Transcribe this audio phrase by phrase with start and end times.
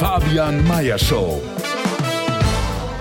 [0.00, 1.59] Fabian Meyer Show.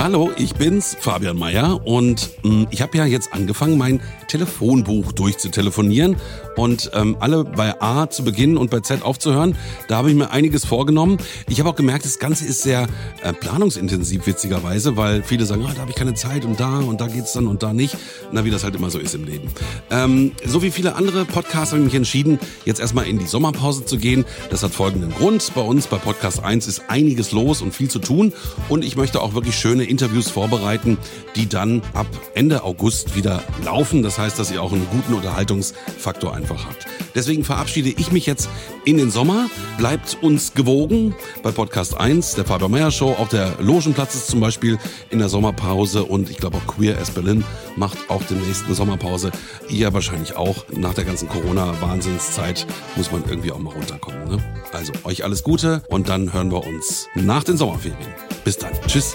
[0.00, 6.16] Hallo, ich bin's, Fabian Meyer und mh, ich habe ja jetzt angefangen, mein Telefonbuch durchzutelefonieren
[6.54, 9.56] und ähm, alle bei A zu beginnen und bei Z aufzuhören.
[9.88, 11.18] Da habe ich mir einiges vorgenommen.
[11.48, 12.86] Ich habe auch gemerkt, das Ganze ist sehr
[13.22, 17.00] äh, planungsintensiv, witzigerweise, weil viele sagen, ah, da habe ich keine Zeit und da und
[17.00, 17.96] da geht's dann und da nicht.
[18.30, 19.48] Na, wie das halt immer so ist im Leben.
[19.90, 23.84] Ähm, so wie viele andere Podcasts habe ich mich entschieden, jetzt erstmal in die Sommerpause
[23.84, 24.24] zu gehen.
[24.50, 25.50] Das hat folgenden Grund.
[25.56, 28.32] Bei uns bei Podcast 1 ist einiges los und viel zu tun
[28.68, 30.98] und ich möchte auch wirklich schöne Interviews vorbereiten,
[31.36, 34.02] die dann ab Ende August wieder laufen.
[34.02, 36.86] Das heißt, dass ihr auch einen guten Unterhaltungsfaktor einfach habt.
[37.14, 38.48] Deswegen verabschiede ich mich jetzt
[38.84, 39.50] in den Sommer.
[39.76, 43.16] Bleibt uns gewogen bei Podcast 1, der Faber Meyer Show.
[43.18, 44.78] Auch der Logenplatz ist zum Beispiel
[45.10, 47.44] in der Sommerpause und ich glaube auch Queer as Berlin
[47.76, 49.30] macht auch demnächst eine Sommerpause.
[49.68, 50.66] Ihr wahrscheinlich auch.
[50.70, 52.66] Nach der ganzen Corona-Wahnsinnszeit
[52.96, 54.28] muss man irgendwie auch mal runterkommen.
[54.28, 54.38] Ne?
[54.72, 58.14] Also euch alles Gute und dann hören wir uns nach den Sommerferien.
[58.44, 58.72] Bis dann.
[58.86, 59.14] Tschüss.